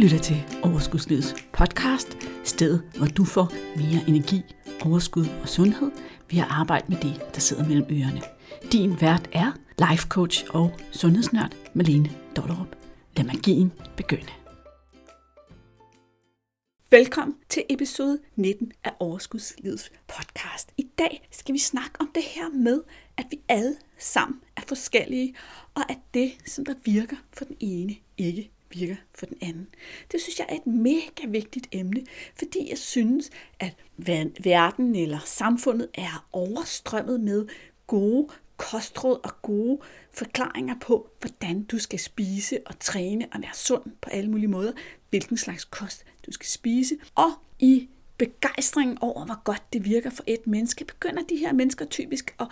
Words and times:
lytter 0.00 0.18
til 0.18 0.36
Overskudslivets 0.62 1.34
podcast, 1.52 2.16
stedet 2.44 2.82
hvor 2.96 3.06
du 3.06 3.24
får 3.24 3.52
mere 3.76 4.08
energi, 4.08 4.42
overskud 4.84 5.26
og 5.42 5.48
sundhed 5.48 5.90
ved 6.30 6.38
at 6.38 6.46
arbejde 6.50 6.86
med 6.88 6.96
det, 6.96 7.34
der 7.34 7.40
sidder 7.40 7.68
mellem 7.68 7.86
ørerne. 7.90 8.20
Din 8.72 9.00
vært 9.00 9.28
er 9.32 9.52
life 9.90 10.08
coach 10.08 10.44
og 10.50 10.72
sundhedsnørd 10.90 11.54
Malene 11.74 12.10
Dollerup. 12.36 12.76
Lad 13.16 13.24
magien 13.24 13.72
begynde. 13.96 14.32
Velkommen 16.90 17.36
til 17.48 17.62
episode 17.68 18.18
19 18.36 18.72
af 18.84 18.92
Overskudslivets 18.98 19.90
podcast. 20.08 20.72
I 20.76 20.86
dag 20.98 21.28
skal 21.30 21.52
vi 21.52 21.58
snakke 21.58 21.92
om 22.00 22.10
det 22.14 22.22
her 22.22 22.48
med, 22.48 22.82
at 23.16 23.26
vi 23.30 23.40
alle 23.48 23.76
sammen 23.98 24.40
er 24.56 24.62
forskellige, 24.68 25.34
og 25.74 25.90
at 25.90 25.98
det, 26.14 26.32
som 26.46 26.64
der 26.64 26.74
virker 26.84 27.16
for 27.32 27.44
den 27.44 27.56
ene, 27.60 27.96
ikke 28.18 28.50
virker 28.70 28.96
for 29.14 29.26
den 29.26 29.38
anden. 29.42 29.68
Det 30.12 30.20
synes 30.20 30.38
jeg 30.38 30.46
er 30.48 30.54
et 30.54 30.66
mega 30.66 31.26
vigtigt 31.28 31.68
emne, 31.72 32.02
fordi 32.34 32.70
jeg 32.70 32.78
synes, 32.78 33.30
at 33.60 33.74
verden 34.44 34.96
eller 34.96 35.18
samfundet 35.24 35.88
er 35.94 36.26
overstrømmet 36.32 37.20
med 37.20 37.46
gode 37.86 38.28
kostråd 38.56 39.20
og 39.24 39.42
gode 39.42 39.78
forklaringer 40.12 40.74
på, 40.80 41.10
hvordan 41.20 41.62
du 41.62 41.78
skal 41.78 41.98
spise 41.98 42.58
og 42.66 42.78
træne 42.78 43.26
og 43.32 43.42
være 43.42 43.54
sund 43.54 43.82
på 44.02 44.10
alle 44.10 44.30
mulige 44.30 44.48
måder, 44.48 44.72
hvilken 45.10 45.36
slags 45.36 45.64
kost 45.64 46.04
du 46.26 46.32
skal 46.32 46.46
spise, 46.46 46.98
og 47.14 47.30
i 47.58 47.88
begejstringen 48.18 48.98
over, 49.00 49.24
hvor 49.24 49.42
godt 49.44 49.62
det 49.72 49.84
virker 49.84 50.10
for 50.10 50.24
et 50.26 50.46
menneske, 50.46 50.84
begynder 50.84 51.22
de 51.22 51.36
her 51.36 51.52
mennesker 51.52 51.84
typisk 51.84 52.34
at 52.40 52.46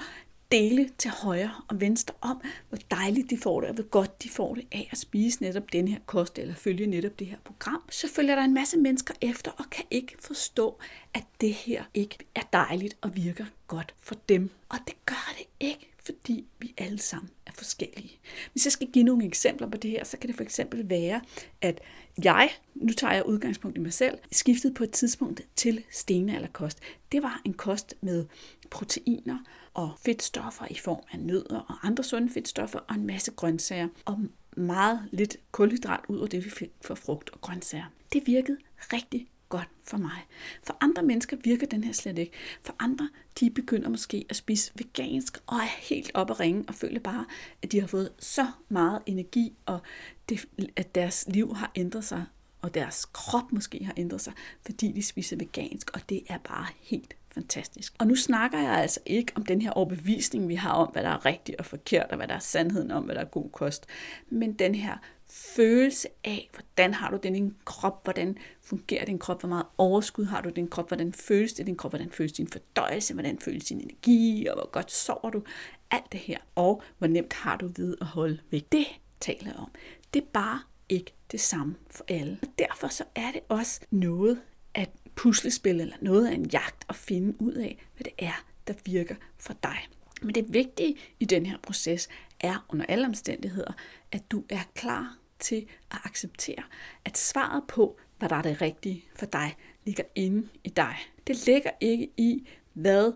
dele 0.53 0.91
til 0.99 1.11
højre 1.11 1.55
og 1.69 1.81
venstre 1.81 2.15
om, 2.21 2.41
hvor 2.69 2.79
dejligt 2.91 3.31
de 3.31 3.39
får 3.39 3.61
det, 3.61 3.69
og 3.69 3.75
hvor 3.75 3.85
godt 3.85 4.23
de 4.23 4.29
får 4.29 4.55
det 4.55 4.67
af 4.73 4.89
at 4.93 4.99
spise 4.99 5.43
netop 5.43 5.73
den 5.73 5.89
her 5.89 5.99
kost, 6.07 6.39
eller 6.39 6.55
følge 6.55 6.87
netop 6.87 7.19
det 7.19 7.27
her 7.27 7.37
program, 7.45 7.83
så 7.91 8.09
følger 8.09 8.35
der 8.35 8.43
en 8.43 8.55
masse 8.55 8.79
mennesker 8.79 9.15
efter, 9.21 9.51
og 9.51 9.71
kan 9.71 9.85
ikke 9.91 10.15
forstå, 10.21 10.79
at 11.15 11.25
det 11.41 11.55
her 11.55 11.85
ikke 11.95 12.19
er 12.35 12.43
dejligt 12.53 12.97
og 13.01 13.17
virker 13.17 13.47
godt 13.67 13.95
for 14.01 14.15
dem. 14.29 14.51
Og 14.69 14.79
det 14.87 14.95
gør 15.07 15.35
det 15.39 15.47
ikke, 15.61 15.93
fordi 16.05 16.45
vi 16.59 16.75
alle 16.79 16.99
sammen 16.99 17.31
er 17.47 17.53
forskellige. 17.55 18.19
Hvis 18.53 18.67
jeg 18.67 18.73
skal 18.73 18.89
give 18.93 19.05
nogle 19.05 19.27
eksempler 19.27 19.71
på 19.71 19.77
det 19.77 19.91
her, 19.91 20.05
så 20.05 20.17
kan 20.17 20.29
det 20.29 20.37
for 20.37 20.43
eksempel 20.43 20.89
være, 20.91 21.21
at 21.61 21.81
jeg, 22.25 22.51
nu 22.75 22.93
tager 22.93 23.15
jeg 23.15 23.27
udgangspunkt 23.27 23.77
i 23.77 23.81
mig 23.81 23.93
selv, 23.93 24.19
skiftede 24.33 24.75
på 24.75 24.85
et 24.85 24.91
tidspunkt 24.91 25.41
til 25.57 25.85
stenalderkost. 25.91 26.79
Det 27.13 27.23
var 27.23 27.41
en 27.45 27.55
kost 27.55 27.95
med 28.01 28.27
proteiner 28.71 29.39
og 29.79 29.91
fedtstoffer 30.05 30.67
i 30.71 30.75
form 30.75 31.03
af 31.13 31.19
nødder 31.19 31.59
og 31.59 31.87
andre 31.87 32.05
sunde 32.05 32.33
fedtstoffer 32.33 32.79
og 32.79 32.95
en 32.95 33.07
masse 33.07 33.31
grøntsager 33.31 33.89
og 34.05 34.19
meget 34.57 35.09
lidt 35.13 35.37
kulhydrat 35.53 36.01
ud 36.09 36.21
af 36.21 36.29
det, 36.29 36.45
vi 36.45 36.51
fik 36.51 36.71
fra 36.85 36.95
frugt 36.95 37.31
og 37.31 37.41
grøntsager. 37.41 37.85
Det 38.13 38.27
virkede 38.27 38.59
rigtig 38.93 39.29
godt 39.49 39.69
for 39.85 39.97
mig. 39.97 40.27
For 40.63 40.77
andre 40.81 41.03
mennesker 41.03 41.37
virker 41.45 41.67
den 41.67 41.85
her 41.85 41.93
slet 41.93 42.19
ikke. 42.19 42.33
For 42.63 42.75
andre, 42.79 43.09
de 43.41 43.51
begynder 43.51 43.89
måske 43.89 44.27
at 44.29 44.37
spise 44.37 44.73
vegansk 44.75 45.39
og 45.47 45.57
er 45.57 45.89
helt 45.89 46.11
oppe 46.15 46.33
at 46.33 46.41
ringe 46.41 46.65
og 46.69 46.75
føler 46.75 47.01
bare, 47.01 47.25
at 47.63 47.73
de 47.73 47.81
har 47.81 47.87
fået 47.87 48.13
så 48.19 48.47
meget 48.69 49.03
energi, 49.07 49.57
og 49.67 49.81
det, 50.29 50.47
at 50.77 50.95
deres 50.95 51.25
liv 51.29 51.55
har 51.55 51.73
ændret 51.75 52.05
sig, 52.05 52.25
og 52.63 52.75
deres 52.75 53.05
krop 53.05 53.53
måske 53.53 53.85
har 53.85 53.95
ændret 53.97 54.21
sig, 54.21 54.33
fordi 54.67 54.93
de 54.93 55.03
spiser 55.03 55.37
vegansk, 55.37 55.91
og 55.95 56.01
det 56.09 56.23
er 56.29 56.39
bare 56.39 56.67
helt 56.81 57.15
fantastisk. 57.31 57.95
Og 57.99 58.07
nu 58.07 58.17
snakker 58.17 58.59
jeg 58.59 58.73
altså 58.73 59.01
ikke 59.07 59.33
om 59.37 59.47
den 59.47 59.63
her 59.63 59.71
overbevisning, 59.71 60.49
vi 60.49 60.55
har 60.55 60.73
om, 60.73 60.89
hvad 60.93 61.03
der 61.03 61.09
er 61.09 61.27
rigtigt 61.27 61.59
og 61.59 61.67
forkert, 61.67 62.07
og 62.11 62.17
hvad 62.17 62.29
der 62.29 62.35
er 62.35 62.39
sandheden 62.39 62.91
om, 62.91 63.05
hvad 63.05 63.15
der 63.15 63.21
er 63.21 63.25
god 63.25 63.51
kost, 63.51 63.87
men 64.31 64.53
den 64.53 64.75
her 64.75 64.97
følelse 65.31 66.09
af, 66.25 66.51
hvordan 66.53 66.95
har 66.95 67.11
du 67.11 67.19
den 67.23 67.35
i 67.35 67.39
din 67.39 67.57
krop, 67.65 68.05
hvordan 68.05 68.39
fungerer 68.63 69.05
din 69.05 69.19
krop, 69.19 69.41
hvor 69.41 69.49
meget 69.49 69.67
overskud 69.79 70.25
har 70.25 70.41
du 70.41 70.49
i 70.49 70.53
din 70.53 70.69
krop, 70.69 70.89
hvordan 70.89 71.13
føles 71.13 71.53
det 71.53 71.63
i 71.63 71.67
din 71.67 71.77
krop, 71.77 71.93
hvordan 71.93 72.11
føles 72.11 72.33
din 72.33 72.49
fordøjelse, 72.49 73.15
hvordan 73.15 73.39
føles 73.39 73.65
din 73.65 73.81
energi, 73.81 74.47
og 74.47 74.55
hvor 74.55 74.71
godt 74.71 74.93
sover 74.93 75.31
du, 75.31 75.43
alt 75.91 76.13
det 76.13 76.21
her, 76.21 76.39
og 76.55 76.83
hvor 76.99 77.07
nemt 77.07 77.33
har 77.33 77.57
du 77.57 77.71
ved 77.77 77.97
at 78.01 78.07
holde 78.07 78.39
væk. 78.51 78.73
Det 78.73 78.87
taler 79.21 79.47
jeg 79.47 79.57
om. 79.57 79.71
Det 80.15 80.23
er 80.23 80.27
bare 80.33 80.61
ikke 80.89 81.15
det 81.33 81.41
samme 81.41 81.75
for 81.91 82.05
alle. 82.09 82.39
Og 82.43 82.49
derfor 82.59 82.89
så 82.89 83.05
er 83.15 83.33
det 83.33 83.41
også 83.49 83.81
noget 83.91 84.41
at 84.75 84.91
puslespil 85.19 85.81
eller 85.81 85.97
noget 86.01 86.27
af 86.27 86.35
en 86.35 86.47
jagt 86.47 86.85
at 86.89 86.97
finde 86.97 87.43
ud 87.43 87.53
af, 87.53 87.87
hvad 87.97 88.05
det 88.05 88.13
er, 88.19 88.45
der 88.67 88.75
virker 88.85 89.15
for 89.39 89.55
dig. 89.63 89.89
Men 90.23 90.35
det 90.35 90.53
vigtige 90.53 90.97
i 91.21 91.25
den 91.25 91.47
her 91.47 91.59
proces 91.63 92.09
er 92.41 92.67
under 92.69 92.87
alle 92.87 93.07
omstændigheder, 93.07 93.73
at 94.13 94.31
du 94.31 94.45
er 94.49 94.61
klar 94.75 95.19
til 95.39 95.67
at 95.91 95.99
acceptere, 96.05 96.63
at 97.05 97.19
svaret 97.19 97.63
på, 97.69 97.99
hvad 98.19 98.29
der 98.29 98.37
er 98.37 98.43
det 98.43 98.61
rigtige 98.61 99.05
for 99.17 99.27
dig, 99.27 99.57
ligger 99.85 100.05
inde 100.15 100.49
i 100.65 100.69
dig. 100.69 100.97
Det 101.27 101.47
ligger 101.47 101.71
ikke 101.81 102.11
i, 102.17 102.49
hvad 102.73 103.13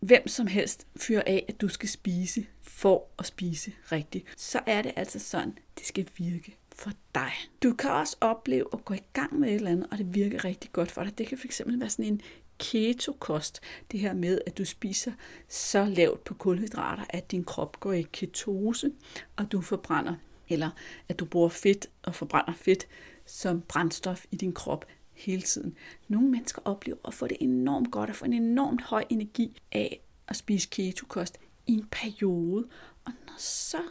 hvem 0.00 0.28
som 0.28 0.46
helst 0.46 0.86
fyrer 0.96 1.22
af, 1.26 1.44
at 1.48 1.60
du 1.60 1.68
skal 1.68 1.88
spise 1.88 2.46
for 2.62 3.08
at 3.18 3.26
spise 3.26 3.72
rigtigt. 3.92 4.26
Så 4.36 4.60
er 4.66 4.82
det 4.82 4.92
altså 4.96 5.18
sådan, 5.18 5.58
det 5.78 5.86
skal 5.86 6.08
virke 6.16 6.56
for 6.78 6.92
dig. 7.14 7.32
Du 7.62 7.74
kan 7.74 7.90
også 7.90 8.16
opleve 8.20 8.66
at 8.72 8.84
gå 8.84 8.94
i 8.94 9.02
gang 9.12 9.38
med 9.38 9.48
et 9.48 9.54
eller 9.54 9.70
andet, 9.70 9.86
og 9.90 9.98
det 9.98 10.14
virker 10.14 10.44
rigtig 10.44 10.72
godt 10.72 10.90
for 10.90 11.02
dig. 11.02 11.18
Det 11.18 11.26
kan 11.26 11.38
fx 11.38 11.60
være 11.66 11.90
sådan 11.90 12.12
en 12.12 12.20
ketokost. 12.58 13.60
Det 13.90 14.00
her 14.00 14.14
med, 14.14 14.40
at 14.46 14.58
du 14.58 14.64
spiser 14.64 15.12
så 15.48 15.84
lavt 15.84 16.24
på 16.24 16.34
kulhydrater, 16.34 17.04
at 17.10 17.30
din 17.30 17.44
krop 17.44 17.80
går 17.80 17.92
i 17.92 18.06
ketose, 18.12 18.92
og 19.36 19.52
du 19.52 19.60
forbrænder, 19.60 20.14
eller 20.48 20.70
at 21.08 21.18
du 21.18 21.24
bruger 21.24 21.48
fedt 21.48 21.86
og 22.02 22.14
forbrænder 22.14 22.52
fedt 22.52 22.86
som 23.26 23.60
brændstof 23.60 24.24
i 24.30 24.36
din 24.36 24.52
krop 24.52 24.86
hele 25.12 25.42
tiden. 25.42 25.76
Nogle 26.08 26.28
mennesker 26.28 26.62
oplever 26.64 26.98
at 27.04 27.14
få 27.14 27.26
det 27.26 27.36
enormt 27.40 27.90
godt 27.90 28.10
og 28.10 28.16
få 28.16 28.24
en 28.24 28.32
enormt 28.32 28.82
høj 28.82 29.04
energi 29.08 29.60
af 29.72 30.00
at 30.28 30.36
spise 30.36 30.68
ketokost 30.70 31.38
i 31.66 31.72
en 31.72 31.86
periode. 31.90 32.66
Og 33.04 33.12
når 33.26 33.34
så 33.38 33.82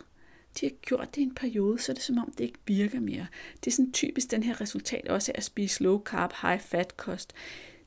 de 0.59 0.65
har 0.65 0.73
gjort 0.81 1.15
det 1.15 1.21
i 1.21 1.23
en 1.23 1.35
periode, 1.35 1.79
så 1.79 1.91
er 1.91 1.93
det 1.93 2.03
som 2.03 2.17
om, 2.17 2.31
det 2.37 2.43
ikke 2.43 2.59
virker 2.65 2.99
mere. 2.99 3.27
Det 3.63 3.71
er 3.71 3.75
sådan 3.75 3.91
typisk 3.91 4.31
den 4.31 4.43
her 4.43 4.61
resultat 4.61 5.07
også 5.07 5.31
af 5.31 5.37
at 5.37 5.43
spise 5.43 5.83
low 5.83 6.03
carb, 6.03 6.33
high 6.41 6.59
fat 6.59 6.97
kost. 6.97 7.33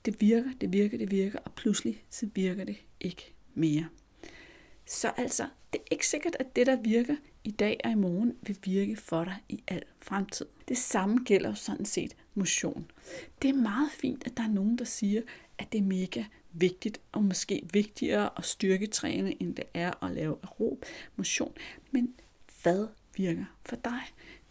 Det 0.05 0.21
virker, 0.21 0.51
det 0.61 0.73
virker, 0.73 0.99
det 0.99 1.11
virker, 1.11 1.39
og 1.39 1.53
pludselig 1.53 2.03
så 2.11 2.29
virker 2.35 2.65
det 2.65 2.77
ikke 3.01 3.35
mere. 3.55 3.89
Så 4.87 5.13
altså, 5.17 5.47
det 5.73 5.81
er 5.81 5.85
ikke 5.91 6.07
sikkert, 6.07 6.37
at 6.39 6.57
det, 6.57 6.67
der 6.67 6.77
virker 6.77 7.17
i 7.45 7.51
dag 7.51 7.81
og 7.85 7.91
i 7.91 7.95
morgen, 7.95 8.37
vil 8.43 8.59
virke 8.65 8.97
for 8.97 9.25
dig 9.25 9.37
i 9.49 9.63
al 9.69 9.83
fremtid. 10.01 10.47
Det 10.69 10.79
samme 10.79 11.25
gælder 11.25 11.55
sådan 11.55 11.85
set 11.85 12.17
motion. 12.35 12.91
Det 13.43 13.51
er 13.51 13.55
meget 13.55 13.91
fint, 13.93 14.27
at 14.27 14.37
der 14.37 14.43
er 14.43 14.49
nogen, 14.49 14.79
der 14.79 14.85
siger, 14.85 15.23
at 15.59 15.73
det 15.73 15.79
er 15.79 15.83
mega 15.83 16.25
vigtigt, 16.53 17.01
og 17.13 17.25
måske 17.25 17.63
vigtigere 17.73 18.31
at 18.37 18.45
styrketræne, 18.45 19.43
end 19.43 19.55
det 19.55 19.65
er 19.75 20.05
at 20.05 20.15
lave 20.15 20.37
aerob 20.43 20.85
motion. 21.17 21.53
Men 21.91 22.15
hvad 22.63 22.87
virker 23.17 23.45
for 23.67 23.77
dig? 23.77 24.01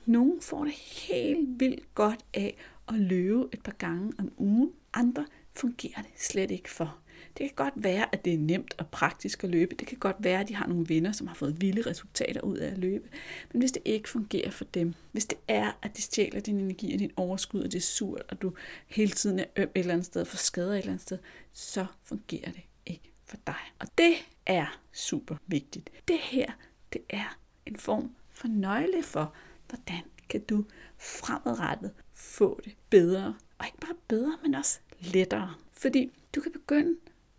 Nogle 0.06 0.42
får 0.42 0.64
det 0.64 0.74
helt 0.74 1.60
vildt 1.60 1.96
godt 1.96 2.26
af 2.34 2.58
at 2.88 2.94
løbe 2.94 3.50
et 3.54 3.64
par 3.64 3.72
gange 3.72 4.14
om 4.20 4.32
ugen. 4.38 4.72
Andre 4.94 5.26
fungerer 5.54 6.02
det 6.02 6.12
slet 6.16 6.52
ikke 6.52 6.70
for. 6.70 6.98
Det 7.38 7.46
kan 7.46 7.56
godt 7.56 7.74
være, 7.76 8.16
at 8.16 8.26
det 8.26 8.34
er 8.34 8.38
nemt 8.38 8.76
og 8.78 8.88
praktisk 8.88 9.44
at 9.44 9.50
løbe. 9.50 9.76
Det 9.76 9.88
kan 9.88 9.98
godt 9.98 10.16
være, 10.20 10.40
at 10.40 10.48
de 10.48 10.56
har 10.56 10.68
nogle 10.68 10.90
venner, 10.90 11.12
som 11.12 11.28
har 11.28 11.36
fået 11.36 11.62
vilde 11.62 11.90
resultater 11.90 12.42
ud 12.42 12.58
af 12.58 12.72
at 12.72 12.78
løbe. 12.78 13.10
Men 13.54 13.62
hvis 13.62 13.72
det 13.72 13.82
ikke 13.86 14.10
fungerer 14.10 14.52
for 14.52 14.64
dem, 14.64 14.94
hvis 15.12 15.26
det 15.26 15.38
er, 15.48 15.72
at 15.82 15.96
det 15.96 16.04
stjæler 16.04 16.40
din 16.40 16.60
energi 16.60 16.94
og 16.94 17.00
din 17.00 17.12
overskud, 17.16 17.62
og 17.62 17.72
det 17.72 17.78
er 17.78 17.82
surt, 17.82 18.22
og 18.30 18.42
du 18.42 18.54
hele 18.88 19.12
tiden 19.12 19.40
er 19.40 19.46
øm 19.56 19.70
et 19.76 19.80
eller 19.80 19.94
andet 19.94 20.06
sted, 20.06 20.26
for 20.26 20.38
skader 20.38 20.74
et 20.74 20.78
eller 20.78 20.92
andet 20.92 21.02
sted, 21.02 21.18
så 21.54 21.86
fungerer 22.04 22.52
det 22.52 22.62
ikke 22.86 23.14
for 23.26 23.38
dig. 23.48 23.62
Og 23.80 23.88
det 23.98 24.14
er 24.46 24.80
super 24.92 25.36
vigtigt. 25.48 25.90
Det 26.08 26.20
her, 26.20 26.52
det 26.94 27.02
er 27.10 27.38
en 27.68 27.76
form 27.76 28.16
for 28.32 28.48
nøgle 28.48 29.04
for, 29.04 29.34
hvordan 29.70 30.04
kan 30.30 30.42
du 30.42 30.66
fremadrettet 30.98 31.92
få 32.14 32.62
det 32.64 32.76
bedre. 32.90 33.36
Og 33.58 33.66
ikke 33.66 33.78
bare 33.78 33.96
bedre, 34.08 34.38
men 34.44 34.56
også 34.56 34.80
lettere. 35.00 35.54
Fordi 35.74 36.12
du 36.36 36.42
kan 36.42 36.52
begynde 36.52 36.96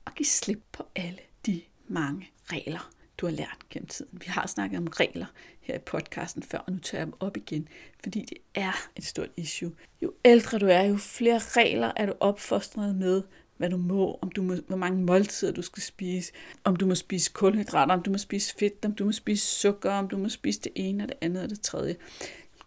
at 0.07 0.15
give 0.15 0.27
slip 0.27 0.63
på 0.73 0.83
alle 0.97 1.19
de 1.47 1.63
mange 1.89 2.31
regler, 2.45 2.91
du 3.19 3.27
har 3.27 3.33
lært 3.33 3.59
gennem 3.71 3.87
tiden. 3.87 4.21
Vi 4.21 4.27
har 4.27 4.47
snakket 4.47 4.79
om 4.79 4.87
regler 4.87 5.27
her 5.61 5.75
i 5.75 5.79
podcasten 5.79 6.43
før, 6.43 6.59
og 6.59 6.73
nu 6.73 6.79
tager 6.79 7.01
jeg 7.01 7.07
dem 7.07 7.15
op 7.21 7.37
igen, 7.37 7.69
fordi 8.03 8.25
det 8.25 8.39
er 8.55 8.89
et 8.97 9.05
stort 9.05 9.31
issue. 9.37 9.73
Jo 10.03 10.13
ældre 10.25 10.59
du 10.59 10.67
er, 10.67 10.83
jo 10.83 10.97
flere 10.97 11.39
regler 11.39 11.93
er 11.97 12.07
du 12.07 12.13
opfostret 12.21 12.97
med, 12.97 13.23
hvad 13.59 13.71
du 13.71 13.77
må, 13.77 14.19
om 14.23 14.31
du 14.31 14.43
må, 14.43 14.55
hvor 14.67 14.77
mange 14.77 15.03
måltider 15.03 15.53
du 15.53 15.63
skal 15.63 15.83
spise, 15.83 16.33
om 16.65 16.77
du 16.77 16.87
må 16.87 16.95
spise 16.95 17.33
kulhydrater, 17.33 17.95
om 17.95 18.03
du 18.03 18.11
må 18.11 18.19
spise 18.19 18.55
fedt, 18.59 18.85
om 18.85 18.95
du 18.95 19.05
må 19.05 19.13
spise 19.13 19.47
sukker, 19.47 19.91
om 19.91 20.09
du 20.09 20.19
må 20.19 20.29
spise 20.29 20.61
det 20.61 20.73
ene 20.75 21.05
og 21.05 21.09
det 21.09 21.17
andet 21.21 21.43
og 21.43 21.51
det 21.51 21.61
tredje. 21.61 21.97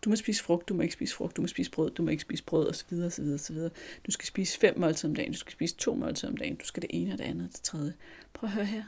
Du 0.05 0.09
må 0.09 0.15
spise 0.15 0.43
frugt, 0.43 0.69
du 0.69 0.73
må 0.73 0.81
ikke 0.81 0.93
spise 0.93 1.15
frugt, 1.15 1.37
du 1.37 1.41
må 1.41 1.47
spise 1.47 1.71
brød, 1.71 1.91
du 1.91 2.03
må 2.03 2.09
ikke 2.09 2.21
spise 2.21 2.43
brød, 2.43 2.69
osv. 2.69 2.93
osv., 2.93 3.23
osv. 3.33 3.57
Du 4.05 4.11
skal 4.11 4.25
spise 4.25 4.59
fem 4.59 4.79
måltider 4.79 5.09
om 5.09 5.15
dagen, 5.15 5.31
du 5.31 5.37
skal 5.37 5.51
spise 5.51 5.75
to 5.75 5.95
måltider 5.95 6.31
om 6.31 6.37
dagen, 6.37 6.55
du 6.55 6.65
skal 6.65 6.81
det 6.81 6.89
ene 6.93 7.13
og 7.13 7.17
det 7.17 7.23
andet 7.23 7.47
og 7.47 7.53
det 7.53 7.61
tredje. 7.61 7.93
Prøv 8.33 8.47
at 8.47 8.53
høre 8.53 8.65
her. 8.65 8.83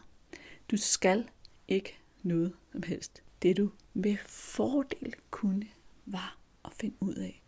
Du 0.71 0.77
skal 0.77 1.23
ikke 1.67 1.97
noget 2.23 2.53
som 2.71 2.83
helst. 2.83 3.21
Det 3.41 3.57
du 3.57 3.71
med 3.93 4.17
fordel 4.27 5.13
kunne, 5.31 5.67
var 6.05 6.37
at 6.65 6.71
finde 6.73 6.95
ud 6.99 7.15
af, 7.15 7.41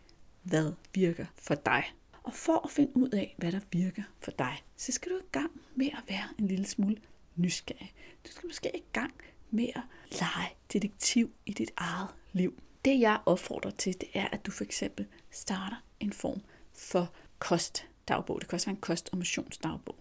hvad 0.43 0.71
virker 0.93 1.25
for 1.35 1.55
dig. 1.55 1.83
Og 2.25 2.33
for 2.33 2.65
at 2.65 2.71
finde 2.71 2.97
ud 2.97 3.09
af, 3.09 3.35
hvad 3.37 3.51
der 3.51 3.59
virker 3.71 4.03
for 4.19 4.31
dig, 4.31 4.63
så 4.77 4.91
skal 4.91 5.11
du 5.11 5.17
i 5.17 5.29
gang 5.31 5.61
med 5.75 5.87
at 5.87 6.03
være 6.09 6.27
en 6.39 6.47
lille 6.47 6.65
smule 6.65 6.97
nysgerrig. 7.35 7.93
Du 8.25 8.31
skal 8.31 8.47
måske 8.47 8.71
i 8.77 8.83
gang 8.93 9.13
med 9.51 9.67
at 9.75 9.81
lege 10.11 10.49
detektiv 10.73 11.31
i 11.45 11.53
dit 11.53 11.71
eget 11.77 12.07
liv. 12.33 12.61
Det 12.85 12.99
jeg 12.99 13.19
opfordrer 13.25 13.71
til, 13.71 14.01
det 14.01 14.09
er, 14.13 14.27
at 14.27 14.45
du 14.45 14.51
for 14.51 14.63
eksempel 14.63 15.05
starter 15.31 15.83
en 15.99 16.13
form 16.13 16.41
for 16.73 17.13
kostdagbog. 17.39 18.41
Det 18.41 18.49
kan 18.49 18.55
også 18.55 18.67
være 18.67 18.75
en 18.75 18.81
kost- 18.81 19.09
og 19.11 19.17
motionsdagbog. 19.17 19.97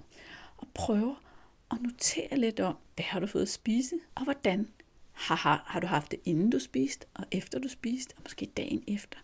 Og 0.57 0.69
prøver 0.75 1.15
at 1.71 1.83
notere 1.83 2.37
lidt 2.39 2.61
om, 2.61 2.77
hvad 2.95 3.05
har 3.05 3.21
du 3.21 3.27
fået 3.27 3.43
at 3.43 3.49
spise, 3.49 3.95
og 4.15 4.25
hvordan 4.25 4.69
har, 5.13 5.35
har, 5.35 5.65
har 5.67 5.81
du 5.81 5.87
haft 5.87 6.11
det, 6.11 6.21
inden 6.25 6.51
du 6.51 6.59
spiste, 6.59 7.07
og 7.15 7.25
efter 7.33 7.59
du 7.59 7.69
spiste, 7.69 8.15
og 8.17 8.23
måske 8.23 8.47
dagen 8.47 8.85
efter. 8.87 9.19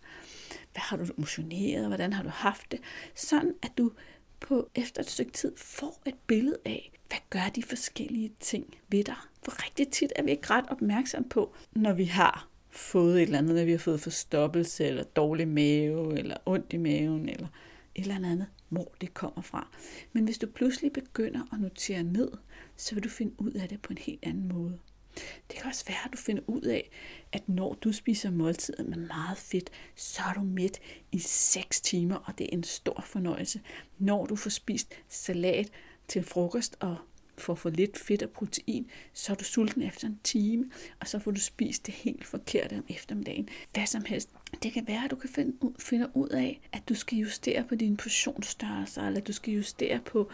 Hvad 0.71 0.81
har 0.81 0.97
du 0.97 1.05
motioneret, 1.17 1.87
hvordan 1.87 2.13
har 2.13 2.23
du 2.23 2.29
haft 2.29 2.71
det? 2.71 2.79
Sådan 3.15 3.53
at 3.63 3.71
du 3.77 3.91
på 4.39 4.69
efter 4.75 5.01
et 5.01 5.09
stykke 5.09 5.31
tid 5.31 5.51
får 5.57 6.01
et 6.05 6.15
billede 6.27 6.57
af, 6.65 6.91
hvad 7.07 7.19
gør 7.29 7.49
de 7.55 7.63
forskellige 7.63 8.31
ting 8.39 8.75
ved 8.89 9.03
dig. 9.03 9.15
For 9.43 9.65
rigtig 9.65 9.87
tit 9.91 10.13
er 10.15 10.23
vi 10.23 10.31
ikke 10.31 10.49
ret 10.49 10.65
opmærksom 10.69 11.29
på, 11.29 11.55
når 11.71 11.93
vi 11.93 12.05
har 12.05 12.47
fået 12.69 13.15
et 13.15 13.21
eller 13.21 13.37
andet, 13.37 13.55
når 13.55 13.63
vi 13.63 13.71
har 13.71 13.77
fået 13.77 14.01
forstoppelse, 14.01 14.85
eller 14.85 15.03
dårlig 15.03 15.47
mave, 15.47 16.19
eller 16.19 16.37
ondt 16.45 16.73
i 16.73 16.77
maven, 16.77 17.29
eller 17.29 17.47
et 17.95 18.01
eller 18.01 18.15
andet, 18.15 18.47
hvor 18.69 18.93
det 19.01 19.13
kommer 19.13 19.41
fra. 19.41 19.67
Men 20.13 20.23
hvis 20.23 20.37
du 20.37 20.47
pludselig 20.47 20.93
begynder 20.93 21.41
at 21.53 21.59
notere 21.59 22.03
ned, 22.03 22.31
så 22.75 22.95
vil 22.95 23.03
du 23.03 23.09
finde 23.09 23.33
ud 23.37 23.51
af 23.51 23.69
det 23.69 23.81
på 23.81 23.93
en 23.93 23.97
helt 23.97 24.19
anden 24.23 24.47
måde. 24.47 24.79
Det 25.15 25.57
kan 25.57 25.65
også 25.65 25.85
være, 25.87 25.97
at 26.05 26.11
du 26.13 26.17
finder 26.17 26.43
ud 26.47 26.61
af, 26.61 26.89
at 27.31 27.49
når 27.49 27.73
du 27.73 27.91
spiser 27.91 28.31
måltider 28.31 28.83
med 28.83 28.97
meget 28.97 29.37
fedt, 29.37 29.69
så 29.95 30.21
er 30.29 30.33
du 30.33 30.41
midt 30.41 30.79
i 31.11 31.19
6 31.19 31.81
timer, 31.81 32.15
og 32.15 32.37
det 32.37 32.43
er 32.43 32.49
en 32.53 32.63
stor 32.63 33.03
fornøjelse. 33.05 33.61
Når 33.99 34.25
du 34.25 34.35
får 34.35 34.49
spist 34.49 34.93
salat 35.09 35.69
til 36.07 36.23
frokost 36.23 36.77
og 36.79 36.97
får 37.37 37.55
for 37.55 37.69
lidt 37.69 37.97
fedt 37.97 38.23
og 38.23 38.29
protein, 38.29 38.89
så 39.13 39.31
er 39.31 39.35
du 39.35 39.43
sulten 39.43 39.81
efter 39.81 40.07
en 40.07 40.19
time, 40.23 40.71
og 40.99 41.07
så 41.07 41.19
får 41.19 41.31
du 41.31 41.39
spist 41.39 41.85
det 41.85 41.93
helt 41.93 42.25
forkerte 42.25 42.73
om 42.73 42.85
eftermiddagen. 42.89 43.49
Hvad 43.73 43.85
som 43.85 44.05
helst. 44.05 44.29
Det 44.63 44.73
kan 44.73 44.87
være, 44.87 45.05
at 45.05 45.11
du 45.11 45.15
kan 45.15 45.29
finde 45.29 45.63
ud, 45.63 46.09
ud 46.13 46.29
af, 46.29 46.61
at 46.71 46.89
du 46.89 46.95
skal 46.95 47.17
justere 47.17 47.63
på 47.63 47.75
dine 47.75 47.97
portionsstørrelser, 47.97 49.07
eller 49.07 49.21
du 49.21 49.33
skal 49.33 49.53
justere 49.53 49.99
på 49.99 50.31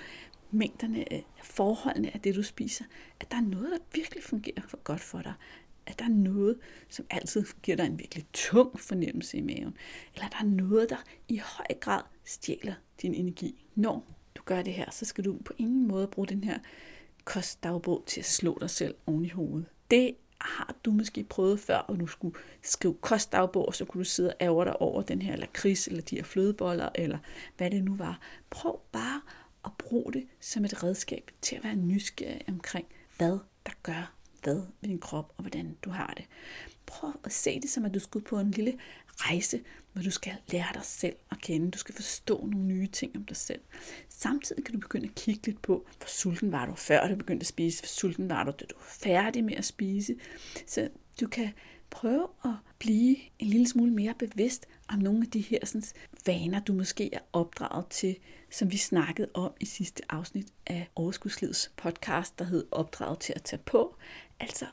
mængderne, 0.52 1.06
forholdene 1.44 2.14
af 2.14 2.20
det, 2.20 2.36
du 2.36 2.44
spiser. 2.44 2.86
At 3.20 3.32
der 3.32 3.38
er 3.38 3.42
noget, 3.42 3.72
der 3.72 3.78
virkelig 3.94 4.24
fungerer 4.24 4.62
for 4.68 4.78
godt 4.84 5.02
for 5.02 5.22
dig. 5.22 5.34
At 5.86 6.00
der 6.00 6.06
er 6.06 6.10
noget, 6.10 6.60
som 6.90 7.06
altid 7.10 7.46
giver 7.64 7.78
dig 7.78 7.86
en 7.86 8.00
virkelig 8.00 8.26
tung 8.34 8.80
fornemmelse 8.80 9.38
i 9.38 9.42
maven. 9.42 9.78
Eller 10.16 10.30
der 10.30 10.38
er 10.40 10.46
noget, 10.46 10.90
der 10.90 11.04
i 11.28 11.38
høj 11.38 11.80
grad 11.80 12.02
stjæler 12.26 12.74
din 13.02 13.14
energi. 13.14 13.66
Når 13.76 14.06
du 14.36 14.42
gør 14.46 14.62
det 14.62 14.74
her, 14.74 14.92
så 14.92 15.06
skal 15.06 15.26
du 15.26 15.38
på 15.46 15.54
ingen 15.58 15.88
måde 15.88 16.08
bruge 16.08 16.28
den 16.28 16.44
her 16.44 16.60
kostdagbog 17.24 18.04
til 18.06 18.20
at 18.20 18.26
slå 18.26 18.58
dig 18.62 18.70
selv 18.70 18.96
oven 19.06 19.26
i 19.26 19.30
hovedet. 19.30 19.66
Det 19.92 20.16
har 20.42 20.76
du 20.86 20.92
måske 20.92 21.24
prøvet 21.24 21.60
før, 21.60 21.78
og 21.78 22.00
du 22.00 22.08
skulle 22.08 22.36
skrive 22.62 22.94
kostdagbog, 23.02 23.68
og 23.68 23.76
så 23.76 23.86
kunne 23.86 24.00
du 24.00 24.10
sidde 24.10 24.30
og 24.30 24.36
ærger 24.42 24.64
dig 24.64 24.82
over 24.82 25.02
den 25.02 25.22
her 25.22 25.36
lakrids, 25.36 25.88
eller 25.88 26.02
de 26.02 26.16
her 26.16 26.24
flødeboller, 26.24 26.90
eller 26.96 27.18
hvad 27.58 27.72
det 27.72 27.84
nu 27.84 27.96
var. 27.96 28.20
Prøv 28.50 28.80
bare 28.92 29.22
og 29.68 29.74
brug 29.78 30.14
det 30.14 30.28
som 30.40 30.66
et 30.66 30.84
redskab 30.84 31.32
til 31.42 31.56
at 31.56 31.64
være 31.64 31.76
nysgerrig 31.76 32.42
omkring, 32.48 32.88
hvad 33.18 33.40
der 33.66 33.72
gør 33.84 34.14
hvad 34.44 34.56
ved 34.82 34.90
din 34.90 35.00
krop, 35.00 35.34
og 35.38 35.44
hvordan 35.44 35.78
du 35.82 35.90
har 35.90 36.14
det. 36.18 36.26
Prøv 36.86 37.14
at 37.24 37.32
se 37.32 37.60
det 37.60 37.70
som, 37.70 37.86
at 37.86 37.94
du 37.94 38.00
skal 38.00 38.22
på 38.22 38.40
en 38.40 38.52
lille 38.52 38.80
rejse, 39.08 39.62
hvor 39.94 40.02
du 40.02 40.12
skal 40.12 40.34
lære 40.52 40.74
dig 40.74 40.86
selv 40.86 41.16
at 41.32 41.42
kende. 41.42 41.72
Du 41.72 41.78
skal 41.78 41.96
forstå 41.96 42.46
nogle 42.46 42.66
nye 42.66 42.88
ting 42.88 43.16
om 43.16 43.26
dig 43.26 43.38
selv. 43.38 43.62
Samtidig 44.10 44.64
kan 44.64 44.74
du 44.74 44.80
begynde 44.80 45.08
at 45.08 45.16
kigge 45.16 45.46
lidt 45.46 45.62
på, 45.62 45.88
hvor 45.98 46.08
sulten 46.08 46.52
var 46.52 46.66
du 46.66 46.76
før 46.76 47.08
du 47.08 47.16
begyndte 47.16 47.44
at 47.44 47.48
spise, 47.48 47.82
hvor 47.82 47.88
sulten 47.88 48.30
var 48.30 48.44
du, 48.44 48.52
da 48.52 48.66
du 48.66 48.76
var 48.76 48.88
færdig 48.88 49.44
med 49.44 49.56
at 49.56 49.66
spise. 49.66 50.16
Så 50.68 50.90
du 51.22 51.28
kan 51.28 51.54
prøve 51.90 52.28
at 52.46 52.54
blive 52.80 53.18
en 53.40 53.48
lille 53.48 53.68
smule 53.68 53.92
mere 53.92 54.14
bevidst 54.20 54.66
om 54.88 55.00
nogle 55.00 55.22
af 55.22 55.32
de 55.32 55.42
her 55.42 55.66
sådan, 55.66 55.84
vaner, 56.26 56.60
du 56.60 56.74
måske 56.74 57.14
er 57.14 57.20
opdraget 57.34 57.88
til, 57.88 58.18
som 58.52 58.72
vi 58.72 58.78
snakkede 58.78 59.30
om 59.34 59.52
i 59.60 59.66
sidste 59.66 60.04
afsnit 60.10 60.48
af 60.66 60.90
Overskudslivets 60.96 61.72
podcast, 61.78 62.40
der 62.40 62.46
hed 62.46 62.66
Opdraget 62.72 63.20
til 63.20 63.34
at 63.36 63.44
tage 63.44 63.62
på. 63.66 63.96
Altså, 64.40 64.66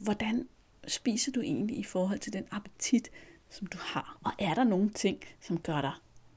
hvordan 0.00 0.48
spiser 0.86 1.32
du 1.32 1.40
egentlig 1.40 1.78
i 1.78 1.84
forhold 1.84 2.18
til 2.18 2.32
den 2.32 2.44
appetit, 2.50 3.10
som 3.50 3.66
du 3.66 3.78
har? 3.80 4.18
Og 4.24 4.32
er 4.38 4.54
der 4.54 4.64
nogle 4.64 4.90
ting, 4.90 5.18
som 5.40 5.58
gør 5.58 5.80
dig 5.80 5.92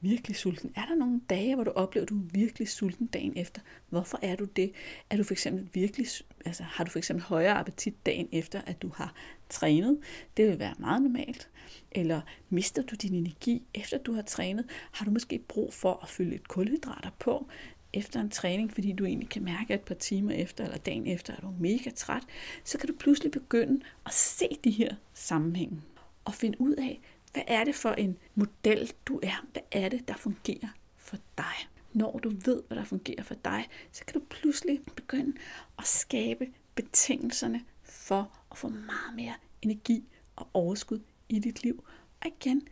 virkelig 0.08 0.36
sulten? 0.36 0.72
Er 0.76 0.86
der 0.86 0.94
nogle 0.94 1.20
dage, 1.30 1.54
hvor 1.54 1.64
du 1.64 1.70
oplever, 1.70 2.02
at 2.02 2.08
du 2.08 2.18
er 2.18 2.28
virkelig 2.32 2.68
sulten 2.68 3.06
dagen 3.06 3.32
efter? 3.36 3.60
Hvorfor 3.88 4.18
er 4.22 4.36
du 4.36 4.44
det? 4.44 4.72
Er 5.10 5.16
du 5.16 5.24
for 5.24 5.34
eksempel 5.34 5.68
virkelig, 5.74 6.06
altså 6.44 6.62
har 6.62 6.84
du 6.84 6.90
for 6.90 6.98
eksempel 6.98 7.24
højere 7.24 7.58
appetit 7.58 8.06
dagen 8.06 8.28
efter, 8.32 8.60
at 8.66 8.82
du 8.82 8.90
har 8.94 9.14
trænet? 9.48 9.98
Det 10.36 10.48
vil 10.48 10.58
være 10.58 10.74
meget 10.78 11.02
normalt. 11.02 11.48
Eller 11.92 12.20
mister 12.50 12.82
du 12.82 12.94
din 12.94 13.14
energi 13.14 13.62
efter 13.74 13.98
du 13.98 14.12
har 14.12 14.22
trænet? 14.22 14.64
Har 14.92 15.04
du 15.04 15.10
måske 15.10 15.38
brug 15.48 15.74
for 15.74 16.00
at 16.02 16.08
fylde 16.08 16.30
lidt 16.30 16.48
kulhydrater 16.48 17.10
på? 17.18 17.48
efter 17.92 18.20
en 18.20 18.30
træning, 18.30 18.72
fordi 18.72 18.92
du 18.92 19.04
egentlig 19.04 19.28
kan 19.28 19.44
mærke, 19.44 19.74
at 19.74 19.80
et 19.80 19.86
par 19.86 19.94
timer 19.94 20.32
efter 20.32 20.64
eller 20.64 20.78
dagen 20.78 21.06
efter 21.06 21.32
er 21.32 21.40
du 21.40 21.52
mega 21.60 21.90
træt, 21.90 22.22
så 22.64 22.78
kan 22.78 22.88
du 22.88 22.94
pludselig 22.98 23.32
begynde 23.32 23.80
at 24.06 24.12
se 24.12 24.48
de 24.64 24.70
her 24.70 24.94
sammenhænge 25.14 25.80
og 26.24 26.34
finde 26.34 26.60
ud 26.60 26.72
af, 26.72 27.00
hvad 27.36 27.44
er 27.46 27.64
det 27.64 27.74
for 27.74 27.90
en 27.90 28.18
model, 28.34 28.92
du 29.06 29.20
er? 29.22 29.46
Hvad 29.52 29.62
er 29.72 29.88
det, 29.88 30.08
der 30.08 30.14
fungerer 30.16 30.68
for 30.96 31.16
dig? 31.38 31.68
Når 31.92 32.18
du 32.18 32.32
ved, 32.44 32.62
hvad 32.66 32.76
der 32.76 32.84
fungerer 32.84 33.22
for 33.22 33.34
dig, 33.34 33.68
så 33.92 34.04
kan 34.04 34.20
du 34.20 34.26
pludselig 34.30 34.80
begynde 34.96 35.32
at 35.78 35.86
skabe 35.86 36.46
betingelserne 36.74 37.64
for 37.82 38.38
at 38.50 38.58
få 38.58 38.68
meget 38.68 39.14
mere 39.16 39.34
energi 39.62 40.04
og 40.36 40.48
overskud 40.54 41.00
i 41.28 41.38
dit 41.38 41.62
liv. 41.62 41.84
Og 42.20 42.26
igen, 42.26 42.68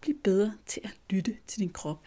blive 0.00 0.18
bedre 0.18 0.54
til 0.66 0.80
at 0.84 0.96
lytte 1.10 1.36
til 1.46 1.60
din 1.60 1.72
krop. 1.72 2.02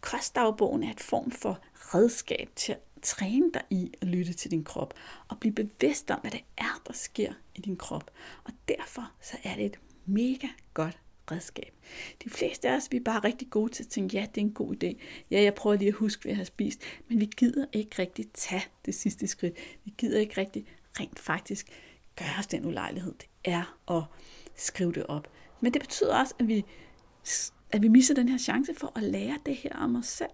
Kostdagbogen 0.00 0.82
er 0.82 0.90
et 0.90 1.00
form 1.00 1.30
for 1.30 1.60
redskab 1.74 2.50
til 2.56 2.72
at 2.72 2.80
træne 3.02 3.52
dig 3.52 3.62
i 3.70 3.92
at 4.00 4.08
lytte 4.08 4.32
til 4.32 4.50
din 4.50 4.64
krop 4.64 4.94
og 5.28 5.40
blive 5.40 5.54
bevidst 5.54 6.10
om, 6.10 6.20
hvad 6.20 6.30
det 6.30 6.44
er, 6.56 6.82
der 6.86 6.92
sker 6.92 7.32
i 7.54 7.60
din 7.60 7.76
krop. 7.76 8.10
Og 8.44 8.52
derfor 8.68 9.12
så 9.20 9.36
er 9.44 9.56
det 9.56 9.66
et 9.66 9.78
mega 10.06 10.48
godt 10.74 10.98
redskab. 11.30 11.72
De 12.24 12.30
fleste 12.30 12.68
af 12.68 12.76
os, 12.76 12.88
vi 12.90 12.96
er 12.96 13.04
bare 13.04 13.20
rigtig 13.20 13.50
gode 13.50 13.72
til 13.72 13.84
at 13.84 13.88
tænke, 13.88 14.16
ja, 14.16 14.26
det 14.34 14.40
er 14.40 14.44
en 14.44 14.52
god 14.52 14.74
idé. 14.74 15.00
Ja, 15.30 15.42
jeg 15.42 15.54
prøver 15.54 15.76
lige 15.76 15.88
at 15.88 15.94
huske, 15.94 16.22
hvad 16.22 16.30
jeg 16.30 16.36
har 16.36 16.44
spist. 16.44 16.80
Men 17.08 17.20
vi 17.20 17.30
gider 17.36 17.66
ikke 17.72 17.98
rigtig 17.98 18.26
tage 18.34 18.64
det 18.86 18.94
sidste 18.94 19.26
skridt. 19.26 19.56
Vi 19.84 19.94
gider 19.98 20.20
ikke 20.20 20.40
rigtig 20.40 20.66
rent 21.00 21.18
faktisk 21.18 21.66
gøre 22.16 22.34
os 22.38 22.46
den 22.46 22.66
ulejlighed. 22.66 23.14
Det 23.18 23.28
er 23.44 23.78
at 23.90 24.02
skrive 24.56 24.92
det 24.92 25.06
op. 25.06 25.28
Men 25.60 25.72
det 25.74 25.82
betyder 25.82 26.18
også, 26.18 26.34
at 26.38 26.48
vi, 26.48 26.64
at 27.70 27.82
vi 27.82 27.88
misser 27.88 28.14
den 28.14 28.28
her 28.28 28.38
chance 28.38 28.74
for 28.74 28.92
at 28.96 29.02
lære 29.02 29.38
det 29.46 29.56
her 29.56 29.76
om 29.76 29.96
os 29.96 30.06
selv. 30.06 30.30